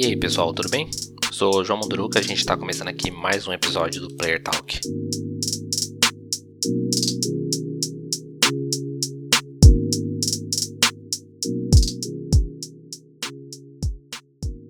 E 0.00 0.06
aí 0.06 0.16
pessoal, 0.16 0.54
tudo 0.54 0.70
bem? 0.70 0.88
Sou 1.32 1.56
o 1.56 1.64
João 1.64 1.80
Munduruca, 1.80 2.20
a 2.20 2.22
gente 2.22 2.38
está 2.38 2.56
começando 2.56 2.86
aqui 2.86 3.10
mais 3.10 3.48
um 3.48 3.52
episódio 3.52 4.00
do 4.00 4.16
Player 4.16 4.40
Talk. 4.40 4.78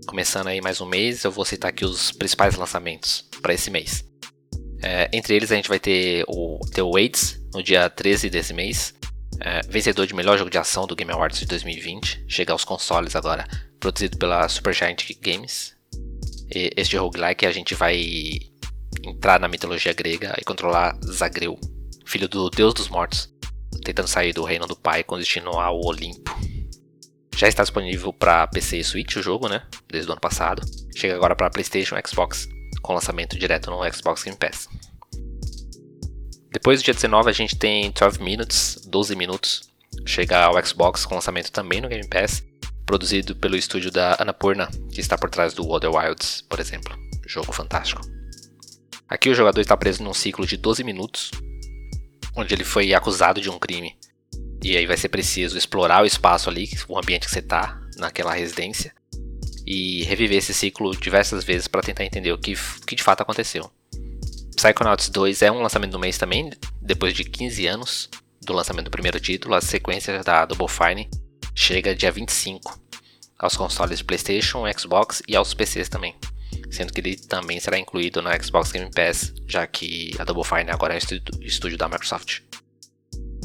Começando 0.06 0.46
aí 0.46 0.62
mais 0.62 0.80
um 0.80 0.86
mês, 0.86 1.22
eu 1.24 1.30
vou 1.30 1.44
citar 1.44 1.68
aqui 1.68 1.84
os 1.84 2.10
principais 2.10 2.56
lançamentos 2.56 3.28
para 3.42 3.52
esse 3.52 3.70
mês. 3.70 4.06
É, 4.82 5.10
entre 5.12 5.36
eles 5.36 5.52
a 5.52 5.56
gente 5.56 5.68
vai 5.68 5.78
ter 5.78 6.24
o 6.26 6.58
The 6.72 6.82
Waits 6.82 7.38
no 7.52 7.62
dia 7.62 7.90
13 7.90 8.30
desse 8.30 8.54
mês, 8.54 8.94
é, 9.40 9.60
vencedor 9.68 10.06
de 10.06 10.14
melhor 10.14 10.36
jogo 10.38 10.50
de 10.50 10.58
ação 10.58 10.86
do 10.86 10.96
Game 10.96 11.12
Awards 11.12 11.40
de 11.40 11.46
2020, 11.46 12.24
chega 12.28 12.52
aos 12.52 12.64
consoles 12.64 13.14
agora, 13.14 13.46
produzido 13.78 14.18
pela 14.18 14.48
Supergiant 14.48 14.98
Games. 15.20 15.76
E 16.54 16.70
este 16.76 16.96
roguelike 16.96 17.46
a 17.46 17.52
gente 17.52 17.74
vai 17.74 18.40
entrar 19.04 19.38
na 19.38 19.48
mitologia 19.48 19.92
grega 19.92 20.34
e 20.40 20.44
controlar 20.44 20.98
Zagreu, 21.04 21.58
filho 22.04 22.28
do 22.28 22.50
deus 22.50 22.74
dos 22.74 22.88
mortos, 22.88 23.32
tentando 23.84 24.08
sair 24.08 24.32
do 24.32 24.44
reino 24.44 24.66
do 24.66 24.76
pai 24.76 25.04
com 25.04 25.18
destino 25.18 25.50
ao 25.50 25.80
Olimpo. 25.84 26.36
Já 27.36 27.46
está 27.46 27.62
disponível 27.62 28.12
para 28.12 28.48
PC 28.48 28.78
e 28.78 28.84
Switch 28.84 29.14
o 29.16 29.22
jogo, 29.22 29.48
né? 29.48 29.62
Desde 29.88 30.10
o 30.10 30.12
ano 30.12 30.20
passado. 30.20 30.60
Chega 30.96 31.14
agora 31.14 31.36
para 31.36 31.50
PlayStation 31.50 31.96
e 31.96 32.02
Xbox, 32.04 32.48
com 32.82 32.94
lançamento 32.94 33.38
direto 33.38 33.70
no 33.70 33.78
Xbox 33.92 34.24
Game 34.24 34.36
Pass. 34.36 34.68
Depois 36.68 36.82
do 36.82 36.84
dia 36.84 36.92
19 36.92 37.30
a 37.30 37.32
gente 37.32 37.56
tem 37.56 37.90
12 37.90 38.22
Minutes, 38.22 38.78
12 38.84 39.16
minutos. 39.16 39.62
Chega 40.04 40.44
ao 40.44 40.62
Xbox 40.62 41.06
com 41.06 41.14
lançamento 41.14 41.50
também 41.50 41.80
no 41.80 41.88
Game 41.88 42.06
Pass, 42.06 42.44
produzido 42.84 43.34
pelo 43.34 43.56
estúdio 43.56 43.90
da 43.90 44.18
Annapurna, 44.20 44.68
que 44.92 45.00
está 45.00 45.16
por 45.16 45.30
trás 45.30 45.54
do 45.54 45.66
Other 45.66 45.90
Wilds, 45.90 46.42
por 46.42 46.60
exemplo. 46.60 46.94
Jogo 47.26 47.54
fantástico. 47.54 48.02
Aqui 49.08 49.30
o 49.30 49.34
jogador 49.34 49.62
está 49.62 49.78
preso 49.78 50.02
num 50.02 50.12
ciclo 50.12 50.46
de 50.46 50.58
12 50.58 50.84
minutos, 50.84 51.30
onde 52.36 52.52
ele 52.52 52.64
foi 52.64 52.92
acusado 52.92 53.40
de 53.40 53.48
um 53.48 53.58
crime. 53.58 53.96
E 54.62 54.76
aí 54.76 54.84
vai 54.84 54.98
ser 54.98 55.08
preciso 55.08 55.56
explorar 55.56 56.02
o 56.02 56.06
espaço 56.06 56.50
ali, 56.50 56.68
o 56.86 56.98
ambiente 56.98 57.24
que 57.24 57.30
você 57.30 57.38
está, 57.38 57.80
naquela 57.96 58.34
residência, 58.34 58.94
e 59.66 60.04
reviver 60.04 60.36
esse 60.36 60.52
ciclo 60.52 60.94
diversas 60.94 61.44
vezes 61.44 61.66
para 61.66 61.80
tentar 61.80 62.04
entender 62.04 62.30
o 62.30 62.36
que, 62.36 62.52
o 62.52 62.86
que 62.86 62.94
de 62.94 63.02
fato 63.02 63.22
aconteceu. 63.22 63.72
Psychonauts 64.58 65.08
2 65.08 65.42
é 65.42 65.52
um 65.52 65.62
lançamento 65.62 65.92
do 65.92 66.00
mês 66.00 66.18
também, 66.18 66.50
depois 66.82 67.14
de 67.14 67.22
15 67.22 67.64
anos 67.68 68.10
do 68.42 68.52
lançamento 68.52 68.86
do 68.86 68.90
primeiro 68.90 69.20
título, 69.20 69.54
a 69.54 69.60
sequência 69.60 70.20
da 70.24 70.44
Double 70.46 70.66
Fine 70.66 71.08
chega 71.54 71.94
dia 71.94 72.10
25 72.10 72.76
aos 73.38 73.56
consoles 73.56 73.98
de 73.98 74.04
PlayStation, 74.04 74.64
Xbox 74.76 75.22
e 75.28 75.36
aos 75.36 75.54
PCs 75.54 75.88
também, 75.88 76.12
sendo 76.72 76.92
que 76.92 77.00
ele 77.00 77.14
também 77.16 77.60
será 77.60 77.78
incluído 77.78 78.20
na 78.20 78.36
Xbox 78.36 78.72
Game 78.72 78.90
Pass, 78.90 79.32
já 79.46 79.64
que 79.64 80.10
a 80.18 80.24
Double 80.24 80.42
Fine 80.42 80.72
agora 80.72 80.94
é 80.94 80.98
estúdio 81.40 81.78
da 81.78 81.88
Microsoft. 81.88 82.40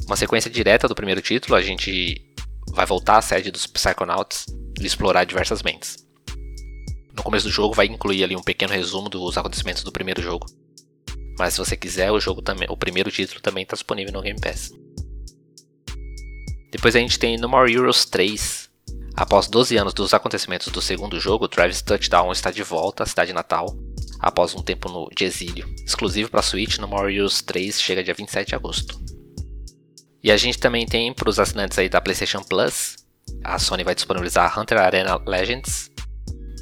Uma 0.07 0.15
sequência 0.15 0.49
direta 0.49 0.87
do 0.87 0.95
primeiro 0.95 1.21
título, 1.21 1.55
a 1.55 1.61
gente 1.61 2.25
vai 2.69 2.87
voltar 2.87 3.19
à 3.19 3.21
sede 3.21 3.51
dos 3.51 3.67
Psychonauts 3.67 4.47
e 4.81 4.85
explorar 4.87 5.25
diversas 5.25 5.61
mentes. 5.61 6.07
No 7.15 7.21
começo 7.21 7.45
do 7.45 7.51
jogo 7.51 7.75
vai 7.75 7.85
incluir 7.85 8.23
ali 8.23 8.35
um 8.35 8.41
pequeno 8.41 8.73
resumo 8.73 9.09
dos 9.09 9.37
acontecimentos 9.37 9.83
do 9.83 9.91
primeiro 9.91 10.19
jogo, 10.19 10.47
mas 11.37 11.53
se 11.53 11.59
você 11.59 11.75
quiser, 11.75 12.11
o 12.11 12.19
jogo 12.19 12.41
também, 12.41 12.67
o 12.69 12.77
primeiro 12.77 13.11
título 13.11 13.41
também 13.41 13.63
está 13.63 13.75
disponível 13.75 14.13
no 14.13 14.21
Game 14.21 14.39
Pass. 14.39 14.71
Depois 16.71 16.95
a 16.95 16.99
gente 16.99 17.19
tem 17.19 17.37
No 17.37 17.47
More 17.47 17.71
Heroes 17.71 18.05
3. 18.05 18.69
Após 19.15 19.47
12 19.47 19.77
anos 19.77 19.93
dos 19.93 20.13
acontecimentos 20.13 20.69
do 20.69 20.81
segundo 20.81 21.19
jogo, 21.19 21.47
Travis 21.47 21.81
Touchdown 21.81 22.31
está 22.31 22.49
de 22.49 22.63
volta 22.63 23.03
à 23.03 23.05
cidade 23.05 23.31
natal 23.31 23.77
após 24.19 24.55
um 24.55 24.61
tempo 24.61 24.89
no, 24.89 25.07
de 25.15 25.23
exílio. 25.23 25.67
Exclusivo 25.85 26.31
para 26.31 26.41
Switch, 26.41 26.77
No 26.79 26.87
More 26.87 27.13
Heroes 27.13 27.41
3 27.41 27.79
chega 27.79 28.03
dia 28.03 28.13
27 28.13 28.49
de 28.49 28.55
agosto. 28.55 28.99
E 30.23 30.31
a 30.31 30.37
gente 30.37 30.57
também 30.57 30.85
tem 30.85 31.13
para 31.13 31.29
os 31.29 31.37
assinantes 31.37 31.77
aí 31.77 31.89
da 31.89 32.01
PlayStation 32.01 32.41
Plus, 32.41 33.03
a 33.43 33.59
Sony 33.59 33.83
vai 33.83 33.93
disponibilizar 33.95 34.57
Hunter 34.57 34.79
Arena 34.79 35.21
Legends. 35.27 35.91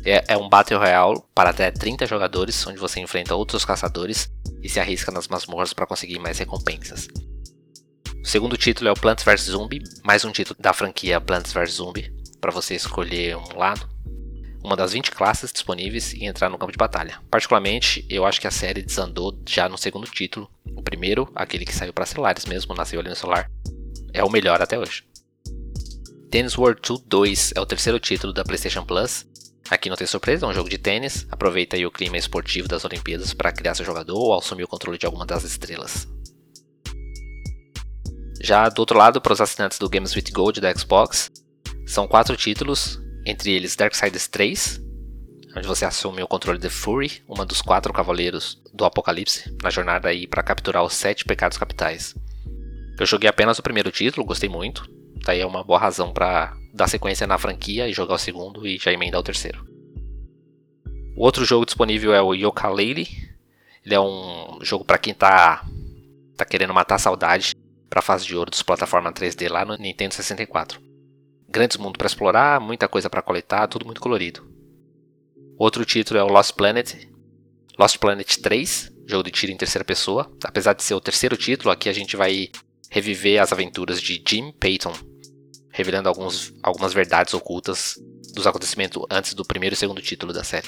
É, 0.03 0.33
é 0.33 0.37
um 0.37 0.49
Battle 0.49 0.79
Royale 0.79 1.21
para 1.33 1.51
até 1.51 1.69
30 1.69 2.07
jogadores, 2.07 2.65
onde 2.65 2.79
você 2.79 2.99
enfrenta 2.99 3.35
outros 3.35 3.63
caçadores 3.63 4.29
e 4.61 4.69
se 4.69 4.79
arrisca 4.79 5.11
nas 5.11 5.27
masmorras 5.27 5.73
para 5.73 5.85
conseguir 5.85 6.19
mais 6.19 6.37
recompensas. 6.37 7.07
O 8.21 8.27
segundo 8.27 8.55
título 8.55 8.87
é 8.89 8.91
o 8.91 8.95
Plants 8.95 9.23
vs 9.23 9.41
Zombi, 9.41 9.81
mais 10.03 10.23
um 10.23 10.31
título 10.31 10.59
da 10.59 10.73
franquia 10.73 11.19
Plants 11.19 11.51
vs 11.51 11.73
Zombi, 11.73 12.13
para 12.39 12.51
você 12.51 12.75
escolher 12.75 13.35
um 13.35 13.57
lado, 13.57 13.89
uma 14.63 14.75
das 14.75 14.93
20 14.93 15.11
classes 15.11 15.51
disponíveis 15.51 16.13
e 16.13 16.25
entrar 16.25 16.49
no 16.49 16.57
campo 16.57 16.71
de 16.71 16.77
batalha. 16.77 17.19
Particularmente, 17.31 18.05
eu 18.09 18.25
acho 18.25 18.39
que 18.39 18.47
a 18.47 18.51
série 18.51 18.83
desandou 18.83 19.41
já 19.47 19.67
no 19.67 19.77
segundo 19.77 20.05
título. 20.05 20.49
O 20.75 20.83
primeiro, 20.83 21.31
aquele 21.33 21.65
que 21.65 21.73
saiu 21.73 21.91
para 21.91 22.05
celulares 22.05 22.45
mesmo, 22.45 22.75
nasceu 22.75 22.99
ali 22.99 23.09
no 23.09 23.15
celular, 23.15 23.49
é 24.13 24.23
o 24.23 24.29
melhor 24.29 24.61
até 24.61 24.77
hoje. 24.77 25.03
Tennis 26.29 26.57
World 26.57 26.79
2 26.81 27.01
2 27.07 27.53
é 27.55 27.59
o 27.59 27.65
terceiro 27.65 27.99
título 27.99 28.31
da 28.31 28.43
PlayStation 28.43 28.85
Plus 28.85 29.25
Aqui 29.71 29.89
não 29.89 29.95
tem 29.95 30.05
surpresa, 30.05 30.45
é 30.45 30.49
um 30.49 30.53
jogo 30.53 30.69
de 30.69 30.77
tênis. 30.77 31.25
Aproveita 31.31 31.77
aí 31.77 31.85
o 31.85 31.91
clima 31.91 32.17
esportivo 32.17 32.67
das 32.67 32.83
Olimpíadas 32.83 33.33
para 33.33 33.53
criar 33.53 33.73
seu 33.73 33.85
jogador 33.85 34.17
ou 34.17 34.37
assumir 34.37 34.65
o 34.65 34.67
controle 34.67 34.97
de 34.97 35.05
alguma 35.05 35.25
das 35.25 35.45
estrelas. 35.45 36.05
Já 38.43 38.67
do 38.67 38.79
outro 38.79 38.97
lado, 38.97 39.21
para 39.21 39.31
os 39.31 39.39
assinantes 39.39 39.79
do 39.79 39.89
Games 39.89 40.13
with 40.13 40.25
Gold 40.33 40.59
da 40.59 40.75
Xbox, 40.75 41.31
são 41.87 42.05
quatro 42.05 42.35
títulos, 42.35 42.99
entre 43.25 43.53
eles 43.53 43.75
Darksiders 43.77 44.27
3, 44.27 44.81
onde 45.55 45.67
você 45.67 45.85
assume 45.85 46.21
o 46.21 46.27
controle 46.27 46.59
de 46.59 46.69
Fury, 46.69 47.23
uma 47.25 47.45
dos 47.45 47.61
quatro 47.61 47.93
cavaleiros 47.93 48.61
do 48.73 48.83
Apocalipse, 48.83 49.55
na 49.63 49.69
jornada 49.69 50.09
aí 50.09 50.27
para 50.27 50.43
capturar 50.43 50.83
os 50.83 50.93
sete 50.93 51.23
pecados 51.23 51.57
capitais. 51.57 52.13
Eu 52.99 53.05
joguei 53.05 53.29
apenas 53.29 53.57
o 53.57 53.63
primeiro 53.63 53.89
título, 53.89 54.25
gostei 54.25 54.49
muito, 54.49 54.89
Daí 55.23 55.39
é 55.39 55.45
uma 55.45 55.63
boa 55.63 55.79
razão 55.79 56.11
para 56.11 56.53
dar 56.73 56.87
sequência 56.87 57.27
na 57.27 57.37
franquia 57.37 57.87
e 57.87 57.93
jogar 57.93 58.15
o 58.15 58.19
segundo 58.19 58.67
e 58.67 58.77
já 58.77 58.91
emendar 58.91 59.19
o 59.19 59.23
terceiro. 59.23 59.65
O 61.15 61.23
outro 61.23 61.45
jogo 61.45 61.65
disponível 61.65 62.13
é 62.13 62.21
o 62.21 62.33
Yooka-Laylee. 62.33 63.07
Ele 63.85 63.95
é 63.95 63.99
um 63.99 64.59
jogo 64.61 64.85
para 64.85 64.97
quem 64.97 65.13
tá, 65.13 65.65
tá 66.37 66.45
querendo 66.45 66.73
matar 66.73 66.95
a 66.95 66.99
saudade 66.99 67.53
para 67.89 67.99
a 67.99 68.03
fase 68.03 68.25
de 68.25 68.35
ouro 68.35 68.49
dos 68.49 68.63
plataformas 68.63 69.13
3D 69.13 69.51
lá 69.51 69.65
no 69.65 69.75
Nintendo 69.75 70.13
64. 70.13 70.81
Grandes 71.49 71.75
mundos 71.75 71.97
para 71.97 72.07
explorar, 72.07 72.61
muita 72.61 72.87
coisa 72.87 73.09
para 73.09 73.21
coletar, 73.21 73.67
tudo 73.67 73.85
muito 73.85 73.99
colorido. 73.99 74.49
Outro 75.57 75.83
título 75.83 76.19
é 76.19 76.23
o 76.23 76.27
Lost 76.27 76.55
Planet. 76.55 77.07
Lost 77.77 77.97
Planet 77.97 78.37
3, 78.37 78.91
jogo 79.05 79.23
de 79.23 79.31
tiro 79.31 79.51
em 79.51 79.57
terceira 79.57 79.83
pessoa. 79.83 80.31
Apesar 80.43 80.73
de 80.73 80.83
ser 80.83 80.93
o 80.93 81.01
terceiro 81.01 81.35
título, 81.35 81.69
aqui 81.69 81.89
a 81.89 81.93
gente 81.93 82.15
vai 82.15 82.49
reviver 82.89 83.41
as 83.41 83.51
aventuras 83.51 84.01
de 84.01 84.23
Jim 84.25 84.51
Payton, 84.53 84.93
revelando 85.71 86.09
alguns, 86.09 86.53
algumas 86.61 86.93
verdades 86.93 87.33
ocultas 87.33 87.97
dos 88.33 88.45
acontecimentos 88.45 89.03
antes 89.09 89.33
do 89.33 89.45
primeiro 89.45 89.73
e 89.73 89.77
segundo 89.77 90.01
título 90.01 90.33
da 90.33 90.43
série. 90.43 90.67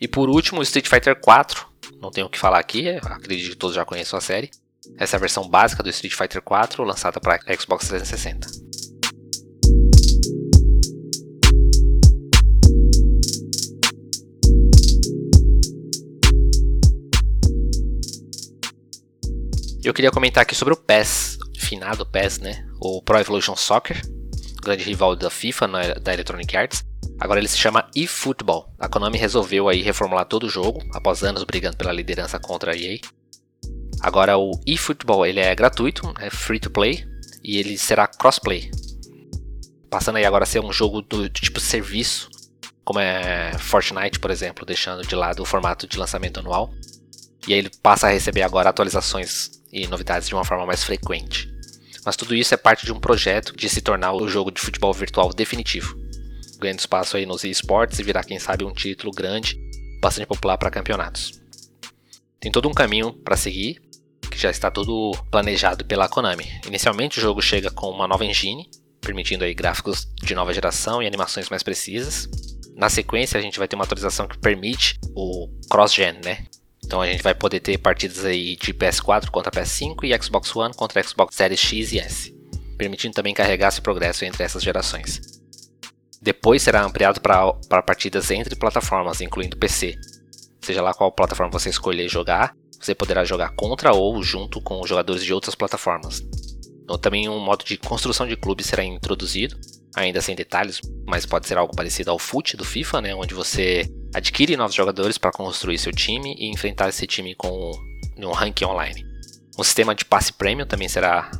E 0.00 0.08
por 0.08 0.30
último, 0.30 0.62
Street 0.62 0.88
Fighter 0.88 1.20
4. 1.20 1.68
Não 2.00 2.10
tenho 2.10 2.26
o 2.26 2.30
que 2.30 2.38
falar 2.38 2.58
aqui, 2.58 2.88
acredito 2.88 3.50
que 3.50 3.56
todos 3.56 3.76
já 3.76 3.84
conheçam 3.84 4.18
a 4.18 4.22
série. 4.22 4.50
Essa 4.96 5.16
é 5.16 5.18
a 5.18 5.20
versão 5.20 5.46
básica 5.46 5.82
do 5.82 5.90
Street 5.90 6.14
Fighter 6.14 6.40
4, 6.40 6.82
lançada 6.84 7.20
para 7.20 7.38
Xbox 7.58 7.88
360. 7.88 8.70
Eu 19.82 19.94
queria 19.94 20.10
comentar 20.10 20.42
aqui 20.42 20.54
sobre 20.54 20.74
o 20.74 20.76
PES, 20.76 21.38
finado 21.70 22.04
PES, 22.04 22.40
né? 22.40 22.66
O 22.80 23.00
Pro 23.00 23.16
Evolution 23.16 23.54
Soccer, 23.54 24.02
grande 24.60 24.82
rival 24.82 25.14
da 25.14 25.30
FIFA, 25.30 25.68
né, 25.68 25.94
da 25.94 26.12
Electronic 26.12 26.56
Arts. 26.56 26.84
Agora 27.18 27.38
ele 27.38 27.46
se 27.46 27.56
chama 27.56 27.88
eFootball. 27.94 28.74
A 28.76 28.88
Konami 28.88 29.16
resolveu 29.16 29.68
aí 29.68 29.80
reformular 29.80 30.24
todo 30.24 30.46
o 30.46 30.48
jogo, 30.48 30.82
após 30.92 31.22
anos 31.22 31.44
brigando 31.44 31.76
pela 31.76 31.92
liderança 31.92 32.40
contra 32.40 32.72
a 32.72 32.76
EA. 32.76 32.98
Agora 34.00 34.36
o 34.36 34.58
eFootball 34.66 35.24
ele 35.24 35.38
é 35.38 35.54
gratuito, 35.54 36.12
é 36.18 36.28
free 36.28 36.58
to 36.58 36.70
play 36.70 37.06
e 37.42 37.58
ele 37.58 37.78
será 37.78 38.08
crossplay. 38.08 38.68
Passando 39.88 40.16
aí 40.16 40.24
agora 40.24 40.42
a 40.42 40.46
ser 40.46 40.60
um 40.60 40.72
jogo 40.72 41.02
do, 41.02 41.28
do 41.28 41.28
tipo 41.28 41.60
serviço, 41.60 42.28
como 42.84 42.98
é 42.98 43.52
Fortnite, 43.58 44.18
por 44.18 44.32
exemplo, 44.32 44.66
deixando 44.66 45.06
de 45.06 45.14
lado 45.14 45.40
o 45.40 45.46
formato 45.46 45.86
de 45.86 45.96
lançamento 45.96 46.40
anual. 46.40 46.72
E 47.46 47.52
aí 47.52 47.60
ele 47.60 47.70
passa 47.80 48.08
a 48.08 48.10
receber 48.10 48.42
agora 48.42 48.70
atualizações 48.70 49.50
e 49.72 49.86
novidades 49.86 50.26
de 50.26 50.34
uma 50.34 50.44
forma 50.44 50.66
mais 50.66 50.82
frequente. 50.82 51.59
Mas 52.04 52.16
tudo 52.16 52.34
isso 52.34 52.54
é 52.54 52.56
parte 52.56 52.86
de 52.86 52.92
um 52.92 53.00
projeto 53.00 53.54
de 53.56 53.68
se 53.68 53.80
tornar 53.80 54.12
o 54.12 54.28
jogo 54.28 54.50
de 54.50 54.60
futebol 54.60 54.92
virtual 54.92 55.32
definitivo, 55.32 55.94
ganhando 56.58 56.78
espaço 56.78 57.16
aí 57.16 57.26
nos 57.26 57.44
esportes 57.44 57.98
e 57.98 58.02
virar, 58.02 58.24
quem 58.24 58.38
sabe, 58.38 58.64
um 58.64 58.72
título 58.72 59.12
grande, 59.12 59.58
bastante 60.00 60.26
popular 60.26 60.56
para 60.56 60.70
campeonatos. 60.70 61.40
Tem 62.38 62.50
todo 62.50 62.68
um 62.68 62.74
caminho 62.74 63.12
para 63.12 63.36
seguir, 63.36 63.82
que 64.30 64.38
já 64.38 64.50
está 64.50 64.70
todo 64.70 65.12
planejado 65.30 65.84
pela 65.84 66.08
Konami. 66.08 66.46
Inicialmente 66.66 67.18
o 67.18 67.22
jogo 67.22 67.42
chega 67.42 67.70
com 67.70 67.90
uma 67.90 68.08
nova 68.08 68.24
engine, 68.24 68.70
permitindo 69.00 69.44
aí 69.44 69.52
gráficos 69.52 70.08
de 70.22 70.34
nova 70.34 70.54
geração 70.54 71.02
e 71.02 71.06
animações 71.06 71.50
mais 71.50 71.62
precisas. 71.62 72.28
Na 72.76 72.88
sequência, 72.88 73.38
a 73.38 73.42
gente 73.42 73.58
vai 73.58 73.68
ter 73.68 73.76
uma 73.76 73.84
atualização 73.84 74.26
que 74.26 74.38
permite 74.38 74.98
o 75.14 75.48
cross-gen, 75.68 76.20
né? 76.24 76.46
Então 76.90 77.00
a 77.00 77.06
gente 77.06 77.22
vai 77.22 77.36
poder 77.36 77.60
ter 77.60 77.78
partidas 77.78 78.24
aí 78.24 78.56
de 78.56 78.74
PS4 78.74 79.30
contra 79.30 79.52
PS5 79.52 80.02
e 80.02 80.20
Xbox 80.20 80.56
One 80.56 80.74
contra 80.74 81.00
Xbox 81.00 81.36
Series 81.36 81.60
X 81.60 81.92
e 81.92 82.00
S, 82.00 82.34
permitindo 82.76 83.14
também 83.14 83.32
carregar 83.32 83.68
esse 83.68 83.80
progresso 83.80 84.24
entre 84.24 84.42
essas 84.42 84.60
gerações. 84.60 85.20
Depois 86.20 86.60
será 86.60 86.82
ampliado 86.82 87.20
para 87.20 87.82
partidas 87.82 88.28
entre 88.32 88.56
plataformas, 88.56 89.20
incluindo 89.20 89.56
PC. 89.56 89.96
Seja 90.60 90.82
lá 90.82 90.92
qual 90.92 91.12
plataforma 91.12 91.52
você 91.52 91.68
escolher 91.68 92.08
jogar, 92.08 92.56
você 92.80 92.92
poderá 92.92 93.24
jogar 93.24 93.50
contra 93.50 93.92
ou 93.92 94.20
junto 94.20 94.60
com 94.60 94.84
jogadores 94.84 95.24
de 95.24 95.32
outras 95.32 95.54
plataformas. 95.54 96.20
Então, 96.82 96.98
também 96.98 97.28
um 97.28 97.38
modo 97.38 97.64
de 97.64 97.76
construção 97.76 98.26
de 98.26 98.36
clube 98.36 98.64
será 98.64 98.82
introduzido, 98.82 99.56
ainda 99.94 100.20
sem 100.20 100.34
detalhes, 100.34 100.80
mas 101.06 101.24
pode 101.24 101.46
ser 101.46 101.56
algo 101.56 101.72
parecido 101.72 102.10
ao 102.10 102.18
FUT 102.18 102.56
do 102.56 102.64
FIFA, 102.64 103.00
né, 103.00 103.14
onde 103.14 103.32
você 103.32 103.88
adquire 104.14 104.56
novos 104.56 104.74
jogadores 104.74 105.18
para 105.18 105.32
construir 105.32 105.78
seu 105.78 105.92
time 105.92 106.34
e 106.38 106.50
enfrentar 106.50 106.88
esse 106.88 107.06
time 107.06 107.34
com 107.34 107.72
um 108.16 108.32
ranking 108.32 108.64
online. 108.64 109.04
Um 109.58 109.62
sistema 109.62 109.94
de 109.94 110.04
passe 110.04 110.32
premium 110.32 110.66
também 110.66 110.88
será 110.88 111.30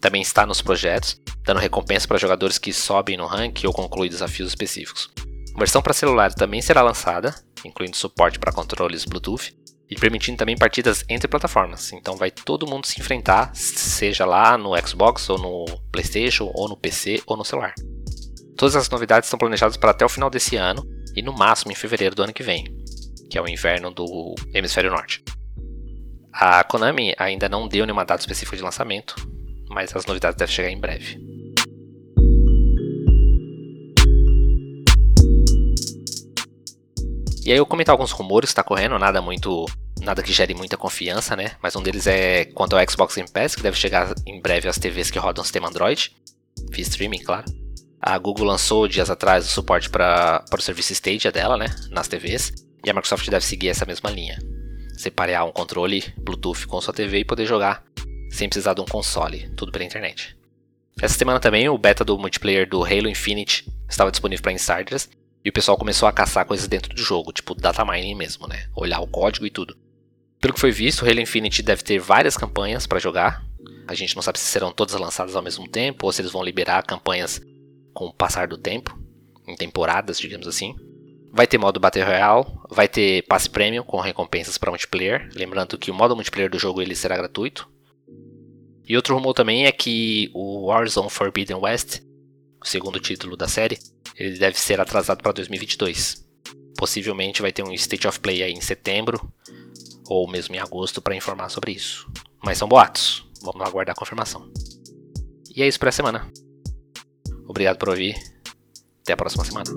também 0.00 0.20
está 0.20 0.44
nos 0.44 0.60
projetos, 0.60 1.18
dando 1.44 1.60
recompensa 1.60 2.06
para 2.06 2.18
jogadores 2.18 2.58
que 2.58 2.74
sobem 2.74 3.16
no 3.16 3.24
ranking 3.24 3.66
ou 3.66 3.72
concluem 3.72 4.10
desafios 4.10 4.50
específicos. 4.50 5.10
A 5.54 5.58
versão 5.58 5.80
para 5.80 5.94
celular 5.94 6.34
também 6.34 6.60
será 6.60 6.82
lançada, 6.82 7.34
incluindo 7.64 7.96
suporte 7.96 8.38
para 8.38 8.52
controles 8.52 9.06
Bluetooth 9.06 9.56
e 9.88 9.94
permitindo 9.94 10.36
também 10.36 10.58
partidas 10.58 11.04
entre 11.08 11.26
plataformas. 11.26 11.90
Então 11.94 12.16
vai 12.16 12.30
todo 12.30 12.66
mundo 12.66 12.86
se 12.86 13.00
enfrentar, 13.00 13.50
seja 13.54 14.26
lá 14.26 14.58
no 14.58 14.72
Xbox 14.86 15.30
ou 15.30 15.38
no 15.38 15.64
PlayStation 15.90 16.50
ou 16.54 16.68
no 16.68 16.76
PC 16.76 17.22
ou 17.26 17.36
no 17.36 17.44
celular. 17.44 17.72
Todas 18.56 18.76
as 18.76 18.90
novidades 18.90 19.26
estão 19.26 19.38
planejadas 19.38 19.76
para 19.78 19.90
até 19.90 20.04
o 20.04 20.08
final 20.08 20.28
desse 20.28 20.56
ano 20.56 20.86
e 21.14 21.22
no 21.22 21.32
máximo 21.32 21.72
em 21.72 21.74
fevereiro 21.74 22.14
do 22.14 22.22
ano 22.22 22.32
que 22.32 22.42
vem, 22.42 22.64
que 23.30 23.38
é 23.38 23.42
o 23.42 23.48
inverno 23.48 23.90
do 23.90 24.34
hemisfério 24.52 24.90
norte. 24.90 25.22
A 26.32 26.64
Konami 26.64 27.14
ainda 27.16 27.48
não 27.48 27.68
deu 27.68 27.86
nenhuma 27.86 28.04
data 28.04 28.20
específica 28.20 28.56
de 28.56 28.62
lançamento, 28.62 29.14
mas 29.68 29.94
as 29.94 30.04
novidades 30.04 30.36
devem 30.36 30.54
chegar 30.54 30.70
em 30.70 30.80
breve. 30.80 31.18
E 37.44 37.52
aí 37.52 37.58
eu 37.58 37.66
comentar 37.66 37.92
alguns 37.92 38.10
rumores 38.10 38.48
que 38.48 38.52
está 38.52 38.62
correndo, 38.62 38.98
nada 38.98 39.20
muito 39.20 39.66
nada 40.00 40.22
que 40.22 40.32
gere 40.32 40.54
muita 40.54 40.76
confiança, 40.76 41.36
né? 41.36 41.52
Mas 41.62 41.76
um 41.76 41.82
deles 41.82 42.06
é 42.06 42.44
quanto 42.46 42.76
ao 42.76 42.90
Xbox 42.90 43.14
Game 43.14 43.30
Pass, 43.30 43.54
que 43.54 43.62
deve 43.62 43.76
chegar 43.76 44.14
em 44.26 44.40
breve 44.40 44.68
às 44.68 44.78
TVs 44.78 45.10
que 45.10 45.18
rodam 45.18 45.42
o 45.42 45.44
sistema 45.44 45.68
Android, 45.68 46.14
via 46.70 46.82
streaming, 46.82 47.22
claro. 47.22 47.44
A 48.06 48.18
Google 48.18 48.44
lançou 48.44 48.86
dias 48.86 49.08
atrás 49.08 49.46
o 49.46 49.48
suporte 49.48 49.88
para 49.88 50.44
o 50.52 50.60
serviço 50.60 50.92
Stadia 50.92 51.32
dela, 51.32 51.56
né, 51.56 51.74
nas 51.88 52.06
TVs, 52.06 52.52
e 52.84 52.90
a 52.90 52.92
Microsoft 52.92 53.26
deve 53.30 53.46
seguir 53.46 53.70
essa 53.70 53.86
mesma 53.86 54.10
linha. 54.10 54.38
Você 54.94 55.10
parear 55.10 55.46
um 55.46 55.50
controle 55.50 56.04
Bluetooth 56.18 56.66
com 56.66 56.78
sua 56.82 56.92
TV 56.92 57.20
e 57.20 57.24
poder 57.24 57.46
jogar 57.46 57.82
sem 58.30 58.46
precisar 58.46 58.74
de 58.74 58.82
um 58.82 58.84
console, 58.84 59.48
tudo 59.56 59.72
pela 59.72 59.86
internet. 59.86 60.36
Essa 61.00 61.16
semana 61.16 61.40
também 61.40 61.66
o 61.66 61.78
beta 61.78 62.04
do 62.04 62.18
multiplayer 62.18 62.68
do 62.68 62.84
Halo 62.84 63.08
Infinite 63.08 63.72
estava 63.88 64.10
disponível 64.10 64.42
para 64.42 64.52
insiders 64.52 65.08
e 65.42 65.48
o 65.48 65.52
pessoal 65.52 65.78
começou 65.78 66.06
a 66.06 66.12
caçar 66.12 66.44
coisas 66.44 66.68
dentro 66.68 66.94
do 66.94 67.00
jogo, 67.00 67.32
tipo 67.32 67.54
data 67.54 67.86
mining 67.86 68.14
mesmo, 68.14 68.46
né? 68.46 68.68
Olhar 68.76 69.00
o 69.00 69.06
código 69.06 69.46
e 69.46 69.50
tudo. 69.50 69.74
Pelo 70.42 70.52
que 70.52 70.60
foi 70.60 70.72
visto, 70.72 71.06
o 71.06 71.08
Halo 71.08 71.20
Infinite 71.20 71.62
deve 71.62 71.82
ter 71.82 71.98
várias 71.98 72.36
campanhas 72.36 72.86
para 72.86 72.98
jogar. 72.98 73.42
A 73.88 73.94
gente 73.94 74.14
não 74.14 74.22
sabe 74.22 74.38
se 74.38 74.44
serão 74.44 74.72
todas 74.72 74.94
lançadas 74.94 75.34
ao 75.34 75.42
mesmo 75.42 75.66
tempo 75.66 76.04
ou 76.04 76.12
se 76.12 76.20
eles 76.20 76.32
vão 76.32 76.44
liberar 76.44 76.82
campanhas 76.82 77.40
com 77.94 78.06
o 78.06 78.12
passar 78.12 78.48
do 78.48 78.58
tempo, 78.58 78.98
em 79.46 79.56
temporadas, 79.56 80.18
digamos 80.18 80.46
assim. 80.46 80.74
Vai 81.32 81.46
ter 81.46 81.58
modo 81.58 81.80
Battle 81.80 82.04
Royale, 82.04 82.46
vai 82.68 82.88
ter 82.88 83.22
passe 83.22 83.48
premium 83.48 83.82
com 83.82 84.00
recompensas 84.00 84.58
para 84.58 84.70
multiplayer, 84.70 85.30
lembrando 85.34 85.78
que 85.78 85.90
o 85.90 85.94
modo 85.94 86.14
multiplayer 86.14 86.50
do 86.50 86.58
jogo 86.58 86.82
ele 86.82 86.94
será 86.94 87.16
gratuito. 87.16 87.68
E 88.86 88.96
outro 88.96 89.14
rumor 89.14 89.32
também 89.32 89.64
é 89.64 89.72
que 89.72 90.30
o 90.34 90.66
Warzone 90.66 91.08
Forbidden 91.08 91.56
West, 91.56 92.02
o 92.62 92.66
segundo 92.66 93.00
título 93.00 93.36
da 93.36 93.48
série, 93.48 93.78
ele 94.16 94.38
deve 94.38 94.58
ser 94.58 94.80
atrasado 94.80 95.22
para 95.22 95.32
2022. 95.32 96.24
Possivelmente 96.76 97.40
vai 97.40 97.52
ter 97.52 97.62
um 97.62 97.72
State 97.72 98.06
of 98.06 98.20
Play 98.20 98.42
aí 98.42 98.52
em 98.52 98.60
setembro 98.60 99.32
ou 100.06 100.28
mesmo 100.28 100.54
em 100.54 100.58
agosto 100.58 101.00
para 101.00 101.16
informar 101.16 101.48
sobre 101.48 101.72
isso. 101.72 102.06
Mas 102.42 102.58
são 102.58 102.68
boatos, 102.68 103.26
vamos 103.42 103.66
aguardar 103.66 103.94
a 103.94 103.98
confirmação. 103.98 104.50
E 105.54 105.62
é 105.62 105.68
isso 105.68 105.78
para 105.78 105.88
a 105.88 105.92
semana. 105.92 106.30
Obrigado 107.46 107.78
por 107.78 107.90
ouvir. 107.90 108.14
Até 109.02 109.12
a 109.12 109.16
próxima 109.16 109.44
semana. 109.44 109.70